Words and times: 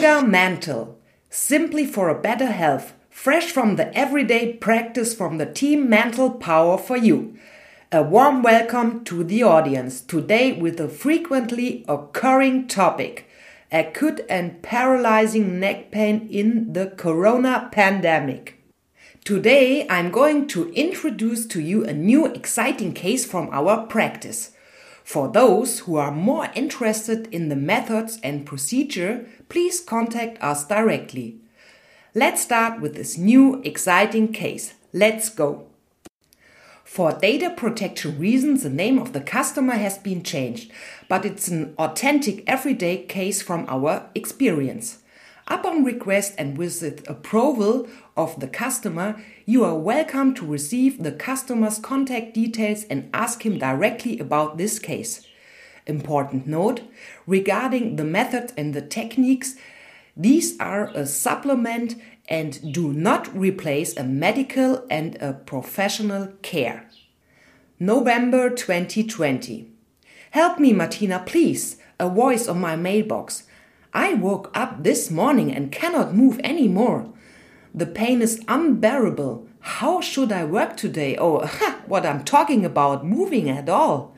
Yoga 0.00 0.26
Mental, 0.26 0.98
simply 1.28 1.84
for 1.84 2.08
a 2.08 2.18
better 2.18 2.46
health, 2.46 2.94
fresh 3.10 3.52
from 3.52 3.76
the 3.76 3.94
everyday 3.94 4.54
practice 4.54 5.12
from 5.12 5.36
the 5.36 5.44
team 5.44 5.90
Mental 5.90 6.30
Power 6.30 6.78
for 6.78 6.96
You. 6.96 7.36
A 7.92 8.02
warm 8.02 8.42
welcome 8.42 9.04
to 9.04 9.22
the 9.22 9.42
audience 9.42 10.00
today 10.00 10.52
with 10.52 10.80
a 10.80 10.88
frequently 10.88 11.84
occurring 11.86 12.66
topic 12.66 13.28
acute 13.70 14.22
and 14.30 14.62
paralyzing 14.62 15.60
neck 15.60 15.90
pain 15.90 16.26
in 16.30 16.72
the 16.72 16.86
corona 16.86 17.68
pandemic. 17.70 18.58
Today 19.22 19.86
I'm 19.90 20.10
going 20.10 20.46
to 20.48 20.72
introduce 20.72 21.44
to 21.48 21.60
you 21.60 21.84
a 21.84 21.92
new 21.92 22.24
exciting 22.24 22.94
case 22.94 23.26
from 23.26 23.50
our 23.52 23.86
practice. 23.86 24.52
For 25.10 25.26
those 25.26 25.80
who 25.80 25.96
are 25.96 26.12
more 26.12 26.50
interested 26.54 27.26
in 27.34 27.48
the 27.48 27.56
methods 27.56 28.20
and 28.22 28.46
procedure, 28.46 29.26
please 29.48 29.80
contact 29.80 30.40
us 30.40 30.64
directly. 30.64 31.40
Let's 32.14 32.42
start 32.42 32.80
with 32.80 32.94
this 32.94 33.18
new 33.18 33.60
exciting 33.64 34.32
case. 34.32 34.74
Let's 34.92 35.28
go. 35.28 35.66
For 36.84 37.10
data 37.10 37.52
protection 37.56 38.20
reasons, 38.20 38.62
the 38.62 38.70
name 38.70 39.00
of 39.00 39.12
the 39.12 39.20
customer 39.20 39.74
has 39.74 39.98
been 39.98 40.22
changed, 40.22 40.70
but 41.08 41.24
it's 41.24 41.48
an 41.48 41.74
authentic 41.76 42.44
everyday 42.48 42.98
case 42.98 43.42
from 43.42 43.66
our 43.66 44.08
experience. 44.14 44.98
Upon 45.48 45.84
request 45.84 46.34
and 46.38 46.56
with 46.56 46.80
the 46.80 47.02
approval 47.10 47.88
of 48.16 48.38
the 48.40 48.48
customer, 48.48 49.20
you 49.46 49.64
are 49.64 49.74
welcome 49.74 50.34
to 50.34 50.46
receive 50.46 51.02
the 51.02 51.12
customer's 51.12 51.78
contact 51.78 52.34
details 52.34 52.84
and 52.84 53.10
ask 53.12 53.44
him 53.44 53.58
directly 53.58 54.18
about 54.18 54.58
this 54.58 54.78
case. 54.78 55.26
Important 55.86 56.46
note 56.46 56.82
regarding 57.26 57.96
the 57.96 58.04
method 58.04 58.52
and 58.56 58.74
the 58.74 58.82
techniques, 58.82 59.56
these 60.16 60.58
are 60.60 60.88
a 60.94 61.06
supplement 61.06 61.96
and 62.28 62.72
do 62.72 62.92
not 62.92 63.34
replace 63.36 63.96
a 63.96 64.04
medical 64.04 64.86
and 64.88 65.16
a 65.16 65.32
professional 65.32 66.28
care. 66.42 66.88
November 67.78 68.50
2020. 68.50 69.72
Help 70.32 70.58
me, 70.60 70.72
Martina, 70.72 71.22
please. 71.26 71.78
A 71.98 72.08
voice 72.08 72.46
on 72.46 72.60
my 72.60 72.76
mailbox. 72.76 73.44
I 73.92 74.14
woke 74.14 74.50
up 74.54 74.84
this 74.84 75.10
morning 75.10 75.52
and 75.52 75.72
cannot 75.72 76.14
move 76.14 76.40
any 76.44 76.68
more. 76.68 77.12
The 77.74 77.86
pain 77.86 78.22
is 78.22 78.42
unbearable. 78.46 79.48
How 79.60 80.00
should 80.00 80.32
I 80.32 80.44
work 80.44 80.76
today? 80.76 81.16
Oh, 81.18 81.46
what 81.86 82.06
I'm 82.06 82.24
talking 82.24 82.64
about, 82.64 83.04
moving 83.04 83.48
at 83.48 83.68
all. 83.68 84.14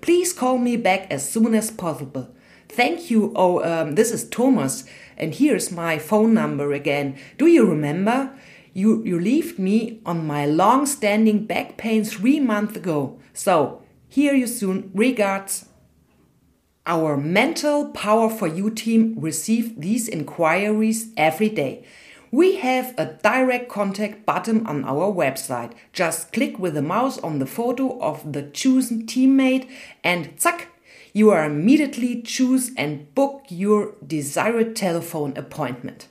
Please 0.00 0.32
call 0.32 0.58
me 0.58 0.76
back 0.76 1.06
as 1.10 1.28
soon 1.28 1.54
as 1.54 1.70
possible. 1.70 2.34
Thank 2.68 3.10
you. 3.10 3.32
Oh, 3.36 3.62
um, 3.62 3.94
this 3.94 4.10
is 4.10 4.28
Thomas, 4.28 4.84
and 5.16 5.34
here's 5.34 5.70
my 5.70 5.98
phone 5.98 6.34
number 6.34 6.72
again. 6.72 7.16
Do 7.38 7.46
you 7.46 7.64
remember? 7.66 8.36
You, 8.74 9.04
you 9.04 9.20
left 9.20 9.58
me 9.58 10.00
on 10.06 10.26
my 10.26 10.46
long 10.46 10.86
standing 10.86 11.44
back 11.44 11.76
pain 11.76 12.04
three 12.04 12.40
months 12.40 12.76
ago. 12.76 13.20
So, 13.34 13.82
hear 14.08 14.34
you 14.34 14.46
soon. 14.46 14.90
Regards. 14.94 15.66
Our 16.84 17.16
Mental 17.16 17.90
Power 17.90 18.28
for 18.28 18.48
You 18.48 18.68
team 18.68 19.14
receive 19.16 19.80
these 19.80 20.08
inquiries 20.08 21.12
every 21.16 21.48
day. 21.48 21.84
We 22.32 22.56
have 22.56 22.92
a 22.98 23.18
direct 23.22 23.68
contact 23.68 24.26
button 24.26 24.66
on 24.66 24.84
our 24.84 25.12
website. 25.12 25.74
Just 25.92 26.32
click 26.32 26.58
with 26.58 26.74
the 26.74 26.82
mouse 26.82 27.18
on 27.18 27.38
the 27.38 27.46
photo 27.46 28.00
of 28.00 28.32
the 28.32 28.42
chosen 28.42 29.06
teammate 29.06 29.68
and 30.02 30.40
zack, 30.40 30.68
you 31.12 31.30
are 31.30 31.44
immediately 31.44 32.20
choose 32.20 32.72
and 32.76 33.14
book 33.14 33.44
your 33.48 33.94
desired 34.04 34.74
telephone 34.74 35.36
appointment. 35.36 36.08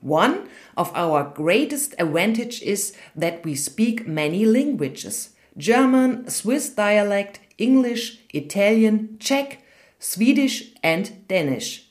One 0.00 0.48
of 0.74 0.90
our 0.94 1.24
greatest 1.24 1.94
advantage 1.98 2.62
is 2.62 2.96
that 3.14 3.44
we 3.44 3.54
speak 3.56 4.08
many 4.08 4.46
languages. 4.46 5.30
German, 5.58 6.30
Swiss 6.30 6.70
dialect, 6.70 7.40
English, 7.58 8.20
Italian, 8.32 9.18
Czech, 9.18 9.63
Swedish, 10.04 10.70
and 10.82 11.26
Danish. 11.28 11.88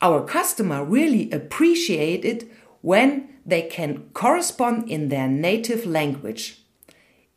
Our 0.00 0.24
customer 0.24 0.84
really 0.84 1.30
appreciate 1.30 2.24
it 2.24 2.50
when 2.80 3.28
they 3.46 3.62
can 3.62 4.10
correspond 4.12 4.90
in 4.90 5.08
their 5.08 5.28
native 5.28 5.86
language. 5.86 6.64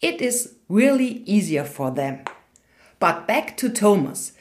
It 0.02 0.22
is 0.22 0.56
really 0.68 1.22
easier 1.28 1.64
for 1.64 1.92
them. 1.92 2.22
But 3.00 3.28
back 3.28 3.56
to 3.58 3.70
Thomas. 3.70 4.32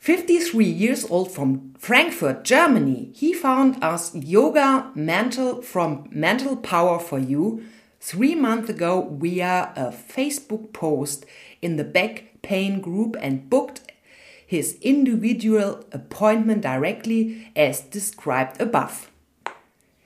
53 0.00 0.66
years 0.66 1.06
old 1.10 1.32
from 1.32 1.74
Frankfurt, 1.78 2.44
Germany, 2.44 3.10
he 3.14 3.32
found 3.32 3.82
us 3.82 4.14
yoga 4.14 4.90
mental 4.94 5.62
from 5.62 6.08
Mental 6.10 6.56
Power 6.56 6.98
for 6.98 7.18
You 7.18 7.64
three 8.00 8.34
months 8.34 8.68
ago 8.68 9.08
via 9.18 9.72
a 9.76 9.84
Facebook 9.86 10.74
post 10.74 11.24
in 11.62 11.76
the 11.76 11.84
back 11.84 12.42
pain 12.42 12.82
group 12.82 13.16
and 13.18 13.48
booked 13.48 13.90
his 14.50 14.76
individual 14.82 15.78
appointment 15.92 16.60
directly 16.60 17.52
as 17.54 17.82
described 17.82 18.60
above. 18.60 19.08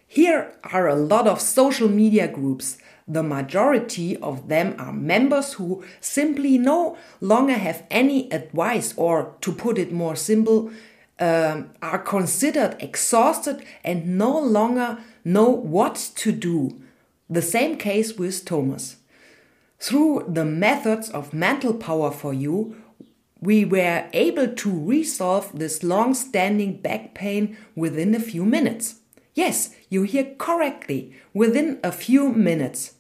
Here 0.07 0.53
are 0.65 0.87
a 0.87 0.95
lot 0.95 1.27
of 1.27 1.41
social 1.41 1.89
media 1.89 2.29
groups. 2.29 2.77
The 3.09 3.23
majority 3.23 4.19
of 4.19 4.49
them 4.49 4.75
are 4.79 4.93
members 4.93 5.55
who 5.55 5.83
simply 5.99 6.59
no 6.59 6.99
longer 7.23 7.55
have 7.55 7.85
any 7.91 8.31
advice, 8.31 8.93
or 8.99 9.35
to 9.41 9.51
put 9.51 9.79
it 9.79 9.93
more 9.93 10.15
simple, 10.15 10.71
um, 11.19 11.71
are 11.81 11.99
considered 11.99 12.77
exhausted 12.81 13.65
and 13.83 14.19
no 14.19 14.39
longer 14.39 14.99
know 15.25 15.49
what 15.49 15.95
to 16.17 16.33
do. 16.33 16.83
The 17.31 17.41
same 17.41 17.79
case 17.79 18.19
with 18.19 18.45
Thomas. 18.45 18.97
Through 19.79 20.27
the 20.29 20.45
methods 20.45 21.09
of 21.09 21.33
mental 21.33 21.73
power 21.73 22.11
for 22.11 22.35
you, 22.35 22.84
we 23.45 23.65
were 23.65 24.09
able 24.15 24.49
to 24.49 24.85
resolve 24.87 25.51
this 25.53 25.83
long 25.83 26.15
standing 26.15 26.81
back 26.81 27.15
pain 27.15 27.57
within 27.77 28.15
a 28.15 28.21
few 28.21 28.45
minutes. 28.45 29.01
Yes, 29.35 29.75
you 29.91 30.05
hear 30.05 30.35
correctly, 30.39 31.15
within 31.35 31.79
a 31.85 31.93
few 31.93 32.33
minutes. 32.33 32.95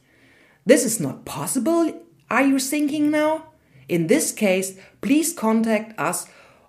This 0.66 0.84
is 0.84 1.00
not 1.00 1.24
possible, 1.24 2.04
are 2.30 2.44
you 2.44 2.58
thinking 2.58 3.10
now? 3.10 3.46
In 3.88 4.06
this 4.06 4.32
case, 4.32 4.76
please 5.00 5.32
contact 5.32 5.98
us, 5.98 6.26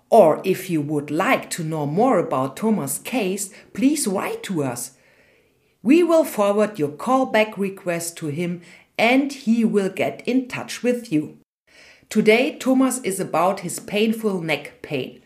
or 0.08 0.40
if 0.44 0.70
you 0.70 0.80
would 0.80 1.10
like 1.10 1.50
to 1.50 1.64
know 1.64 1.84
more 1.84 2.18
about 2.18 2.56
Thomas' 2.56 2.98
case, 2.98 3.50
please 3.74 4.06
write 4.06 4.42
to 4.44 4.62
us. 4.62 4.92
We 5.82 6.02
will 6.02 6.24
forward 6.24 6.78
your 6.78 6.90
callback 6.90 7.56
request 7.56 8.16
to 8.18 8.28
him 8.28 8.62
and 8.98 9.32
he 9.32 9.64
will 9.64 9.90
get 9.90 10.26
in 10.26 10.48
touch 10.48 10.82
with 10.82 11.12
you. 11.12 11.38
Today, 12.08 12.56
Thomas 12.56 13.00
is 13.00 13.18
about 13.18 13.60
his 13.60 13.80
painful 13.80 14.40
neck 14.40 14.80
pain. 14.80 15.20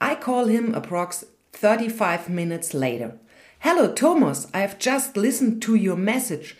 I 0.00 0.16
call 0.16 0.46
him 0.46 0.74
approx 0.74 1.24
35 1.52 2.28
minutes 2.28 2.74
later. 2.74 3.18
Hello, 3.60 3.92
Thomas. 3.92 4.48
I 4.52 4.58
have 4.60 4.78
just 4.78 5.16
listened 5.16 5.62
to 5.62 5.76
your 5.76 5.96
message. 5.96 6.56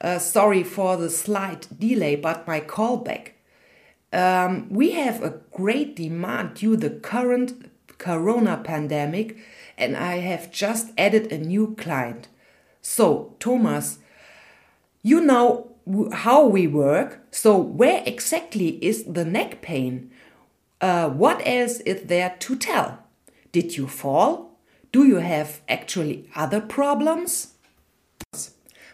Uh, 0.00 0.18
sorry 0.18 0.64
for 0.64 0.96
the 0.96 1.08
slight 1.08 1.68
delay, 1.78 2.16
but 2.16 2.46
my 2.46 2.60
callback. 2.60 3.28
Um, 4.12 4.68
we 4.68 4.90
have 4.90 5.22
a 5.22 5.40
great 5.52 5.96
demand 5.96 6.54
due 6.54 6.76
to 6.76 6.88
the 6.88 6.90
current 6.90 7.70
corona 7.98 8.60
pandemic, 8.62 9.38
and 9.78 9.96
I 9.96 10.16
have 10.16 10.50
just 10.50 10.92
added 10.98 11.32
a 11.32 11.38
new 11.38 11.76
client. 11.76 12.28
So, 12.82 13.36
Thomas, 13.38 14.00
you 15.02 15.20
know 15.20 15.71
how 16.12 16.46
we 16.46 16.66
work. 16.66 17.20
So, 17.30 17.56
where 17.56 18.02
exactly 18.06 18.78
is 18.84 19.04
the 19.04 19.24
neck 19.24 19.62
pain? 19.62 20.10
Uh, 20.80 21.08
what 21.10 21.42
else 21.46 21.80
is 21.80 22.02
there 22.02 22.34
to 22.40 22.56
tell? 22.56 22.98
Did 23.52 23.76
you 23.76 23.86
fall? 23.86 24.58
Do 24.92 25.06
you 25.06 25.16
have 25.16 25.60
actually 25.68 26.28
other 26.34 26.60
problems? 26.60 27.54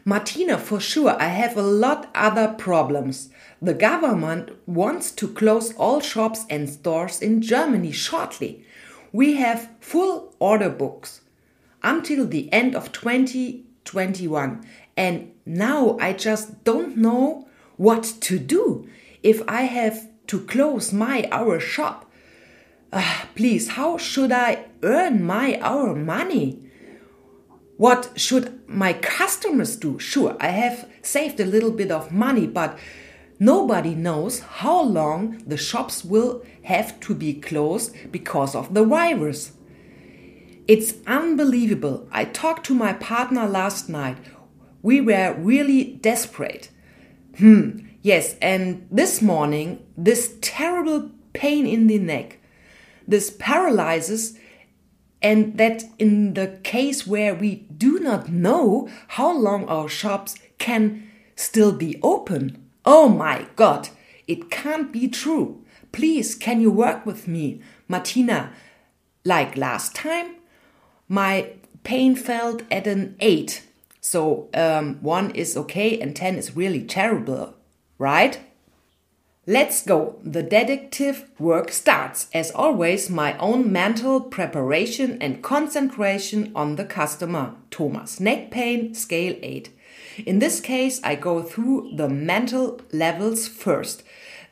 Martina, 0.05 0.57
for 0.57 0.81
sure, 0.81 1.21
I 1.21 1.29
have 1.29 1.57
a 1.57 1.63
lot 1.63 2.09
other 2.15 2.55
problems. 2.57 3.29
The 3.61 3.75
government 3.75 4.53
wants 4.67 5.11
to 5.13 5.29
close 5.29 5.75
all 5.75 6.01
shops 6.01 6.47
and 6.49 6.71
stores 6.71 7.21
in 7.21 7.43
Germany 7.43 7.93
shortly. 7.93 8.65
We 9.13 9.35
have 9.35 9.69
full 9.81 10.35
order 10.39 10.71
books 10.71 11.23
until 11.83 12.27
the 12.27 12.51
end 12.53 12.75
of 12.75 12.93
2021 12.93 14.67
and 14.99 15.33
now 15.47 15.97
I 16.01 16.13
just 16.13 16.65
don't 16.65 16.97
know 16.97 17.49
what 17.77 18.03
to 18.23 18.39
do 18.39 18.89
if 19.23 19.41
I 19.47 19.63
have 19.63 20.09
to 20.27 20.41
close 20.41 20.93
my 20.93 21.29
hour 21.31 21.61
shop. 21.61 22.11
Uh, 22.93 23.23
please, 23.37 23.69
how 23.69 23.97
should 23.97 24.33
I 24.33 24.65
earn 24.83 25.25
my 25.25 25.59
hour 25.63 25.95
money? 25.95 26.69
What 27.77 28.11
should 28.17 28.69
my 28.69 28.93
customers 28.93 29.77
do? 29.77 30.01
Sure, 30.01 30.37
I 30.41 30.49
have 30.49 30.89
saved 31.01 31.39
a 31.39 31.47
little 31.47 31.71
bit 31.71 31.93
of 31.93 32.11
money, 32.11 32.49
but 32.49 32.77
nobody 33.39 33.95
knows 33.95 34.41
how 34.41 34.83
long 34.83 35.39
the 35.47 35.57
shops 35.57 36.05
will 36.05 36.43
have 36.65 36.99
to 37.01 37.15
be 37.15 37.35
closed 37.35 37.95
because 38.11 38.57
of 38.57 38.75
the 38.75 38.85
virus. 38.85 39.53
It's 40.67 40.95
unbelievable. 41.07 42.09
I 42.11 42.25
talked 42.25 42.67
to 42.67 42.75
my 42.75 42.95
partner 42.95 43.47
last 43.47 43.89
night. 43.89 44.19
We 44.83 45.01
were 45.01 45.35
really 45.39 45.95
desperate. 46.01 46.71
Hmm, 47.39 47.81
yes, 48.03 48.37
and 48.41 48.87
this 48.91 49.21
morning, 49.21 49.85
this 49.97 50.37
terrible 50.41 51.11
pain 51.33 51.67
in 51.67 51.87
the 51.87 51.99
neck, 51.99 52.39
this 53.07 53.31
paralyzes, 53.31 54.39
and 55.21 55.59
that 55.59 55.85
in 55.99 56.35
the 56.35 56.59
case 56.63 57.07
where 57.07 57.35
we 57.35 57.67
do 57.77 57.99
not 57.99 58.29
know 58.29 58.89
how 59.09 59.37
long 59.37 59.65
our 59.67 59.89
shops 59.89 60.37
can 60.59 61.11
still 61.35 61.73
be 61.73 61.99
open. 62.03 62.69
Oh 62.85 63.09
my 63.09 63.47
God, 63.57 63.89
it 64.27 64.51
can't 64.51 64.93
be 64.93 65.09
true. 65.09 65.65
Please, 65.93 66.35
can 66.35 66.61
you 66.61 66.71
work 66.71 67.05
with 67.07 67.27
me, 67.27 67.61
Martina? 67.89 68.53
Like 69.25 69.57
last 69.57 69.95
time, 69.95 70.37
my 71.09 71.53
pain 71.83 72.15
felt 72.15 72.63
at 72.71 72.87
an 72.87 73.17
8. 73.21 73.63
So 74.01 74.49
um, 74.55 74.99
1 75.03 75.31
is 75.33 75.57
okay 75.57 76.01
and 76.01 76.15
10 76.15 76.37
is 76.37 76.57
really 76.57 76.83
terrible, 76.83 77.55
right? 77.99 78.41
Let's 79.47 79.83
go. 79.83 80.17
The 80.23 80.43
detective 80.43 81.31
work 81.39 81.73
starts. 81.73 82.29
As 82.35 82.51
always, 82.51 83.09
my 83.09 83.37
own 83.39 83.73
mental 83.73 84.21
preparation 84.21 85.17
and 85.23 85.43
concentration 85.43 86.53
on 86.55 86.77
the 86.77 86.85
customer. 86.85 87.55
Thomas. 87.71 88.21
Neck 88.21 88.51
pain, 88.51 88.93
scale 88.95 89.37
8. 89.43 89.71
In 90.27 90.39
this 90.41 90.61
case, 90.61 91.01
I 91.03 91.15
go 91.15 91.43
through 91.43 91.93
the 91.95 92.11
mental 92.11 92.81
levels 92.93 93.49
first. 93.49 94.03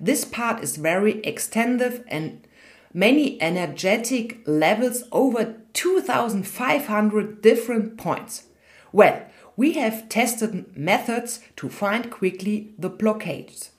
This 0.01 0.25
part 0.25 0.63
is 0.63 0.77
very 0.77 1.21
extensive 1.21 2.03
and 2.09 2.47
many 2.95 3.41
energetic 3.43 4.39
levels 4.47 5.05
over 5.13 5.57
2500 5.75 7.43
different 7.43 7.99
points. 7.99 8.45
Well, 8.93 9.27
we 9.57 9.73
have 9.73 10.09
tested 10.09 10.77
methods 10.77 11.41
to 11.57 11.69
find 11.69 12.11
quickly 12.11 12.75
the 12.79 12.91
blockades. 12.91 13.71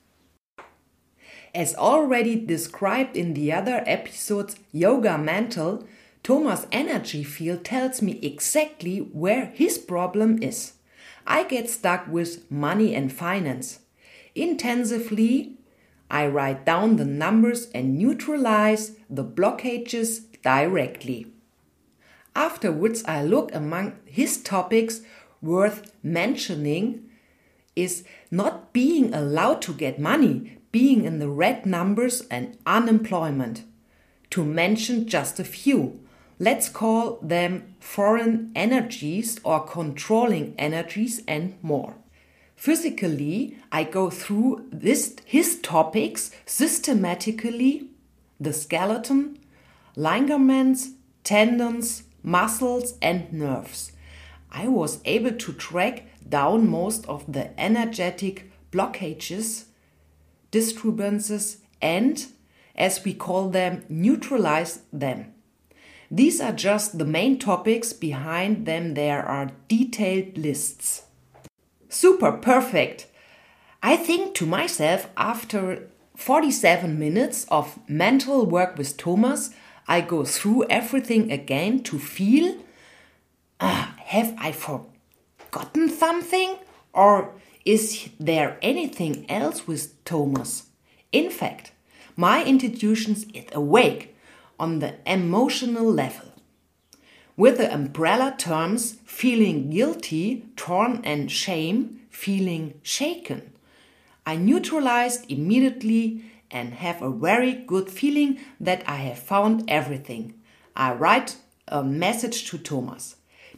As 1.53 1.75
already 1.75 2.35
described 2.35 3.15
in 3.15 3.33
the 3.33 3.53
other 3.53 3.83
episodes, 3.85 4.57
Yoga 4.71 5.17
Mental, 5.17 5.87
Thomas' 6.23 6.67
energy 6.71 7.23
field 7.23 7.63
tells 7.63 8.01
me 8.01 8.19
exactly 8.21 8.99
where 8.99 9.45
his 9.45 9.77
problem 9.77 10.41
is. 10.41 10.73
I 11.25 11.43
get 11.43 11.69
stuck 11.69 12.07
with 12.07 12.49
money 12.51 12.93
and 12.93 13.11
finance. 13.11 13.79
Intensively, 14.35 15.57
I 16.09 16.27
write 16.27 16.65
down 16.65 16.95
the 16.95 17.05
numbers 17.05 17.69
and 17.73 17.97
neutralize 17.97 18.91
the 19.09 19.23
blockages 19.23 20.21
directly. 20.41 21.27
Afterwards, 22.35 23.03
I 23.05 23.23
look 23.23 23.53
among 23.53 23.93
his 24.05 24.41
topics 24.41 25.01
worth 25.41 25.91
mentioning 26.03 27.09
is 27.75 28.03
not 28.31 28.73
being 28.73 29.13
allowed 29.13 29.61
to 29.61 29.73
get 29.73 29.99
money 29.99 30.57
being 30.71 31.05
in 31.05 31.19
the 31.19 31.29
red 31.29 31.65
numbers 31.65 32.21
and 32.29 32.57
unemployment. 32.65 33.63
To 34.31 34.43
mention 34.43 35.07
just 35.07 35.39
a 35.39 35.43
few, 35.43 35.99
let's 36.39 36.69
call 36.69 37.19
them 37.21 37.75
foreign 37.79 38.51
energies 38.55 39.39
or 39.43 39.65
controlling 39.65 40.53
energies 40.57 41.23
and 41.27 41.55
more. 41.61 41.95
Physically, 42.55 43.57
I 43.71 43.83
go 43.83 44.09
through 44.09 44.67
this, 44.71 45.15
his 45.25 45.59
topics 45.61 46.31
systematically 46.45 47.89
the 48.39 48.53
skeleton, 48.53 49.39
ligaments, 49.95 50.91
tendons, 51.23 52.03
muscles, 52.21 52.93
and 53.01 53.31
nerves. 53.33 53.91
I 54.51 54.67
was 54.67 54.99
able 55.05 55.33
to 55.33 55.53
track 55.53 56.05
down 56.27 56.69
most 56.69 57.05
of 57.07 57.31
the 57.31 57.57
energetic 57.59 58.51
blockages 58.71 59.65
disturbances 60.51 61.57
and, 61.81 62.25
as 62.75 63.03
we 63.03 63.13
call 63.13 63.49
them, 63.49 63.83
neutralize 63.89 64.81
them. 64.91 65.33
These 66.09 66.39
are 66.39 66.53
just 66.53 66.97
the 66.97 67.05
main 67.05 67.37
topics, 67.37 67.91
behind 67.91 68.65
them, 68.65 68.93
there 68.93 69.23
are 69.25 69.51
detailed 69.67 70.37
lists. 70.37 71.03
Super 71.89 72.31
perfect! 72.31 73.07
I 73.83 73.97
think 73.97 74.33
to 74.35 74.45
myself, 74.45 75.09
after 75.17 75.89
47 76.15 76.97
minutes 76.97 77.45
of 77.49 77.77
mental 77.87 78.45
work 78.45 78.77
with 78.77 78.97
Thomas, 78.97 79.51
I 79.87 80.01
go 80.01 80.25
through 80.25 80.65
everything 80.69 81.31
again 81.31 81.83
to 81.83 81.99
feel 81.99 82.57
uh, 83.59 83.87
have 84.07 84.33
I 84.37 84.53
forgotten 84.53 85.89
something? 85.89 86.55
Or 86.93 87.33
is 87.65 88.07
there 88.17 88.57
anything 88.61 89.29
else 89.29 89.67
with 89.67 90.01
Thomas? 90.05 90.67
In 91.11 91.29
fact, 91.29 91.73
my 92.15 92.41
intuition 92.41 93.15
is 93.33 93.45
awake 93.51 94.15
on 94.57 94.79
the 94.79 94.95
emotional 95.05 95.91
level. 95.91 96.31
With 97.35 97.57
the 97.57 97.71
umbrella 97.71 98.33
terms 98.37 98.93
feeling 99.03 99.71
guilty, 99.71 100.45
torn, 100.55 101.01
and 101.03 101.29
shame, 101.29 101.99
feeling 102.09 102.79
shaken, 102.83 103.51
I 104.25 104.37
neutralized 104.37 105.29
immediately 105.29 106.23
and 106.49 106.75
have 106.75 107.01
a 107.01 107.11
very 107.11 107.51
good 107.51 107.89
feeling 107.89 108.39
that 108.61 108.83
I 108.87 108.95
have 109.07 109.19
found 109.19 109.69
everything. 109.69 110.35
I 110.77 110.93
write 110.93 111.35
a 111.67 111.83
message 111.83 112.49
to 112.49 112.57
Thomas. 112.57 113.17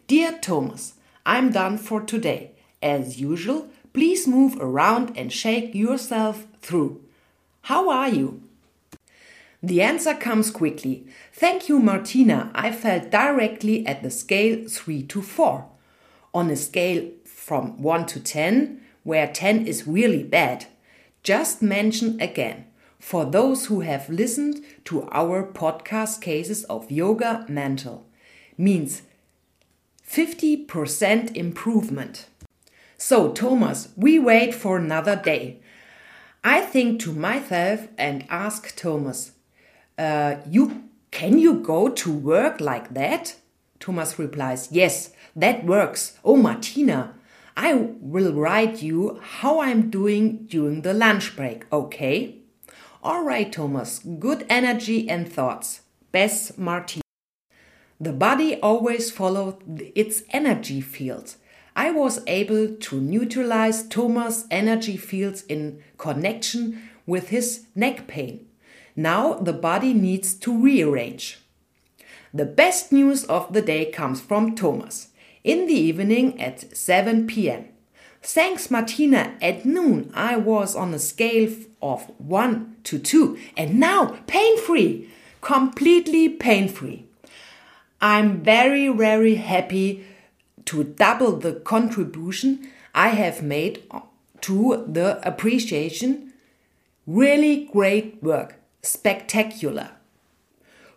Dear 0.09 0.37
Thomas, 0.41 0.95
I'm 1.25 1.53
done 1.53 1.77
for 1.77 2.01
today. 2.01 2.51
As 2.81 3.21
usual, 3.21 3.69
Please 3.91 4.27
move 4.27 4.55
around 4.59 5.17
and 5.17 5.33
shake 5.33 5.73
yourself 5.73 6.45
through. 6.61 7.01
How 7.63 7.89
are 7.89 8.09
you? 8.09 8.41
The 9.61 9.81
answer 9.81 10.13
comes 10.13 10.51
quickly. 10.51 11.05
Thank 11.33 11.67
you, 11.67 11.79
Martina. 11.79 12.51
I 12.53 12.71
felt 12.71 13.09
directly 13.09 13.85
at 13.85 14.03
the 14.03 14.11
scale 14.11 14.67
3 14.69 15.03
to 15.03 15.21
4. 15.21 15.65
On 16.33 16.49
a 16.49 16.55
scale 16.55 17.09
from 17.25 17.81
1 17.81 18.05
to 18.05 18.19
10, 18.19 18.79
where 19.03 19.27
10 19.27 19.65
is 19.65 19.87
really 19.87 20.23
bad, 20.23 20.67
just 21.23 21.61
mention 21.61 22.21
again 22.21 22.65
for 22.99 23.25
those 23.25 23.65
who 23.65 23.81
have 23.81 24.09
listened 24.09 24.63
to 24.85 25.09
our 25.11 25.43
podcast 25.43 26.21
cases 26.21 26.63
of 26.65 26.91
yoga 26.91 27.45
mental 27.49 28.05
means 28.57 29.01
50% 30.09 31.35
improvement. 31.35 32.25
So, 32.97 33.31
Thomas, 33.31 33.89
we 33.95 34.17
wait 34.17 34.55
for 34.55 34.77
another 34.77 35.15
day. 35.15 35.59
I 36.43 36.61
think 36.61 36.99
to 37.01 37.13
myself 37.13 37.87
and 37.97 38.25
ask 38.29 38.75
Thomas, 38.75 39.31
uh, 39.97 40.37
you 40.49 40.83
can 41.11 41.37
you 41.37 41.55
go 41.55 41.89
to 41.89 42.11
work 42.11 42.61
like 42.61 42.93
that? 42.93 43.35
Thomas 43.79 44.17
replies, 44.19 44.69
Yes, 44.71 45.11
that 45.35 45.65
works. 45.65 46.17
Oh, 46.23 46.35
Martina, 46.37 47.15
I 47.57 47.73
will 47.73 48.33
write 48.33 48.81
you 48.81 49.19
how 49.21 49.61
I'm 49.61 49.89
doing 49.89 50.45
during 50.45 50.81
the 50.81 50.93
lunch 50.93 51.35
break, 51.35 51.65
okay? 51.71 52.35
All 53.03 53.23
right, 53.23 53.51
Thomas, 53.51 53.99
good 53.99 54.45
energy 54.49 55.09
and 55.09 55.31
thoughts. 55.31 55.81
Bess 56.11 56.57
Martina. 56.57 57.03
The 58.01 58.13
body 58.13 58.55
always 58.61 59.11
follows 59.11 59.55
its 59.93 60.23
energy 60.29 60.79
fields. 60.79 61.35
I 61.75 61.91
was 61.91 62.23
able 62.27 62.75
to 62.75 63.01
neutralize 63.01 63.83
Thomas' 63.83 64.45
energy 64.49 64.95
fields 64.95 65.43
in 65.43 65.83
connection 65.97 66.89
with 67.05 67.29
his 67.29 67.65
neck 67.75 68.07
pain. 68.07 68.47
Now 68.95 69.33
the 69.33 69.53
body 69.53 69.93
needs 69.93 70.33
to 70.35 70.57
rearrange. 70.57 71.39
The 72.33 72.45
best 72.45 72.93
news 72.93 73.25
of 73.25 73.51
the 73.51 73.61
day 73.61 73.91
comes 73.91 74.21
from 74.21 74.55
Thomas. 74.55 75.09
In 75.43 75.67
the 75.67 75.73
evening 75.73 76.39
at 76.41 76.77
7 76.77 77.27
pm. 77.27 77.65
Thanks, 78.21 78.69
Martina. 78.71 79.35
At 79.41 79.65
noon, 79.65 80.11
I 80.13 80.37
was 80.37 80.75
on 80.75 80.93
a 80.93 80.99
scale 80.99 81.53
of 81.81 82.09
1 82.17 82.77
to 82.83 82.99
2, 82.99 83.37
and 83.57 83.79
now 83.79 84.19
pain 84.27 84.57
free. 84.57 85.09
Completely 85.41 86.29
pain 86.29 86.67
free. 86.67 87.08
I'm 88.01 88.43
very, 88.43 88.87
very 88.89 89.35
happy 89.35 90.05
to 90.65 90.83
double 90.83 91.37
the 91.37 91.53
contribution 91.53 92.69
I 92.95 93.09
have 93.09 93.43
made 93.43 93.83
to 94.41 94.85
the 94.87 95.19
appreciation. 95.27 96.33
Really 97.05 97.65
great 97.65 98.21
work, 98.23 98.55
spectacular. 98.81 99.91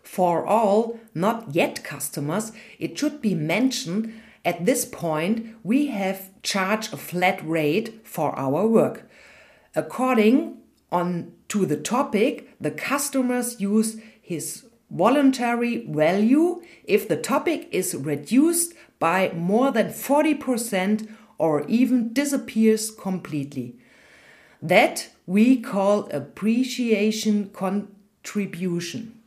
For 0.01 0.45
all 0.45 0.99
not 1.13 1.55
yet 1.55 1.83
customers, 1.83 2.51
it 2.79 2.97
should 2.97 3.21
be 3.21 3.35
mentioned 3.35 4.13
at 4.45 4.65
this 4.65 4.85
point 4.85 5.55
we 5.63 5.87
have 5.87 6.29
charged 6.43 6.93
a 6.93 6.97
flat 6.97 7.45
rate 7.47 8.05
for 8.05 8.37
our 8.37 8.67
work. 8.67 9.09
According 9.75 10.57
on 10.91 11.31
to 11.47 11.65
the 11.65 11.77
topic, 11.77 12.53
the 12.59 12.71
customers 12.71 13.59
use 13.59 13.97
his 14.21 14.65
voluntary 14.93 15.85
value 15.87 16.61
if 16.85 17.07
the 17.07 17.17
topic 17.17 17.67
is 17.71 17.95
reduced 17.95 18.73
by 18.99 19.31
more 19.35 19.71
than 19.71 19.87
40% 19.87 21.09
or 21.37 21.65
even 21.67 22.13
disappears 22.13 22.91
completely. 22.91 23.75
That 24.61 25.09
we 25.25 25.59
call 25.59 26.09
appreciation 26.11 27.49
contribution. 27.49 29.19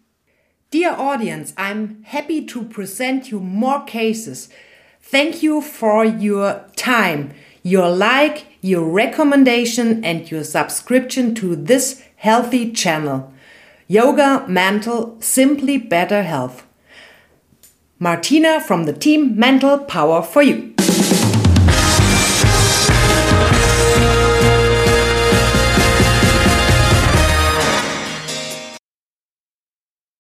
Dear 0.71 0.93
audience, 0.93 1.53
I'm 1.57 2.03
happy 2.05 2.45
to 2.47 2.63
present 2.65 3.31
you 3.31 3.41
more 3.41 3.85
cases. 3.85 4.49
Thank 5.01 5.43
you 5.43 5.61
for 5.61 6.05
your 6.05 6.65
time, 6.77 7.35
your 7.63 7.91
like, 7.91 8.47
your 8.61 8.85
recommendation, 8.85 10.05
and 10.05 10.31
your 10.31 10.45
subscription 10.45 11.35
to 11.37 11.55
this 11.55 12.03
healthy 12.17 12.73
channel. 12.73 13.33
Yoga, 13.89 14.45
mental, 14.49 15.17
simply 15.21 15.79
better 15.79 16.25
health. 16.25 16.67
Martina 18.01 18.61
from 18.61 18.85
the 18.85 18.93
team 18.93 19.39
Mental 19.39 19.79
Power 19.79 20.23
for 20.23 20.43
You. 20.43 20.76